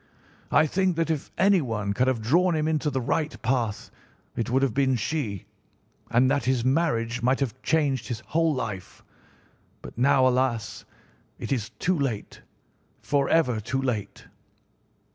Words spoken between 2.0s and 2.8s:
have drawn him